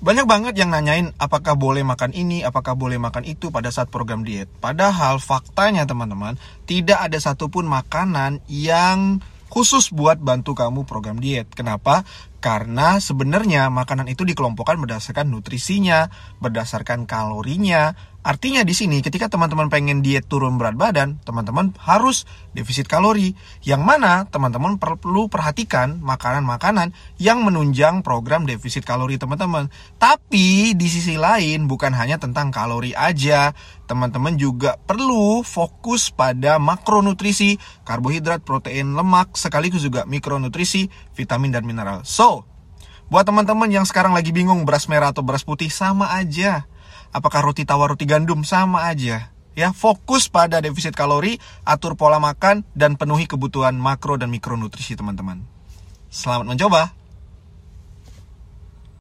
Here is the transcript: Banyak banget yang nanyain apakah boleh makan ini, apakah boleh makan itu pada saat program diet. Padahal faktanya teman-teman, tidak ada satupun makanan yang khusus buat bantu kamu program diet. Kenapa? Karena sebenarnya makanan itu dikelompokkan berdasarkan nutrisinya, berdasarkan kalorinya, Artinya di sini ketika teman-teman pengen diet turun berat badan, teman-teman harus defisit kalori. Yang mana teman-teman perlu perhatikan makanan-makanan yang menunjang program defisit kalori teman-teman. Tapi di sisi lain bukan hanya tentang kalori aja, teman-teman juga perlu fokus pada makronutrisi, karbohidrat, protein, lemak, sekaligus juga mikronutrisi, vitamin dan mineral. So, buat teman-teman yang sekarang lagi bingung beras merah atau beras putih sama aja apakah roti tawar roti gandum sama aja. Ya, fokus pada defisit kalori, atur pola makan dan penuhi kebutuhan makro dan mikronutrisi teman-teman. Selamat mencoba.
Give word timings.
Banyak 0.00 0.24
banget 0.24 0.56
yang 0.56 0.72
nanyain 0.72 1.12
apakah 1.20 1.60
boleh 1.60 1.84
makan 1.84 2.16
ini, 2.16 2.40
apakah 2.40 2.72
boleh 2.72 2.96
makan 2.96 3.20
itu 3.28 3.52
pada 3.52 3.68
saat 3.68 3.92
program 3.92 4.24
diet. 4.24 4.48
Padahal 4.48 5.20
faktanya 5.20 5.84
teman-teman, 5.84 6.40
tidak 6.64 7.04
ada 7.04 7.20
satupun 7.20 7.68
makanan 7.68 8.40
yang 8.48 9.20
khusus 9.52 9.92
buat 9.92 10.16
bantu 10.16 10.56
kamu 10.56 10.88
program 10.88 11.20
diet. 11.20 11.52
Kenapa? 11.52 12.08
Karena 12.40 12.96
sebenarnya 12.96 13.68
makanan 13.68 14.08
itu 14.08 14.24
dikelompokkan 14.24 14.80
berdasarkan 14.80 15.28
nutrisinya, 15.28 16.08
berdasarkan 16.40 17.04
kalorinya, 17.04 17.92
Artinya 18.20 18.60
di 18.68 18.76
sini 18.76 19.00
ketika 19.00 19.32
teman-teman 19.32 19.72
pengen 19.72 20.04
diet 20.04 20.28
turun 20.28 20.60
berat 20.60 20.76
badan, 20.76 21.16
teman-teman 21.24 21.72
harus 21.80 22.28
defisit 22.52 22.84
kalori. 22.84 23.32
Yang 23.64 23.80
mana 23.80 24.28
teman-teman 24.28 24.76
perlu 24.76 25.32
perhatikan 25.32 26.04
makanan-makanan 26.04 26.92
yang 27.16 27.40
menunjang 27.40 28.04
program 28.04 28.44
defisit 28.44 28.84
kalori 28.84 29.16
teman-teman. 29.16 29.72
Tapi 29.96 30.76
di 30.76 30.88
sisi 30.92 31.16
lain 31.16 31.64
bukan 31.64 31.96
hanya 31.96 32.20
tentang 32.20 32.52
kalori 32.52 32.92
aja, 32.92 33.56
teman-teman 33.88 34.36
juga 34.36 34.76
perlu 34.76 35.40
fokus 35.40 36.12
pada 36.12 36.60
makronutrisi, 36.60 37.56
karbohidrat, 37.88 38.44
protein, 38.44 39.00
lemak, 39.00 39.32
sekaligus 39.40 39.80
juga 39.80 40.04
mikronutrisi, 40.04 40.92
vitamin 41.16 41.56
dan 41.56 41.64
mineral. 41.64 42.04
So, 42.04 42.44
buat 43.08 43.24
teman-teman 43.24 43.72
yang 43.72 43.88
sekarang 43.88 44.12
lagi 44.12 44.30
bingung 44.30 44.68
beras 44.68 44.86
merah 44.92 45.10
atau 45.10 45.24
beras 45.24 45.42
putih 45.42 45.66
sama 45.66 46.14
aja 46.14 46.69
apakah 47.10 47.42
roti 47.42 47.66
tawar 47.66 47.92
roti 47.92 48.06
gandum 48.06 48.42
sama 48.46 48.86
aja. 48.90 49.30
Ya, 49.58 49.74
fokus 49.74 50.30
pada 50.30 50.62
defisit 50.62 50.94
kalori, 50.94 51.36
atur 51.66 51.98
pola 51.98 52.22
makan 52.22 52.62
dan 52.72 52.94
penuhi 52.94 53.26
kebutuhan 53.26 53.74
makro 53.74 54.14
dan 54.14 54.30
mikronutrisi 54.30 54.94
teman-teman. 54.94 55.42
Selamat 56.08 56.46
mencoba. 56.54 56.99